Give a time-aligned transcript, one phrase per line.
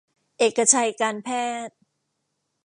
[0.37, 1.29] เอกชัยการแพ
[1.67, 1.75] ทย์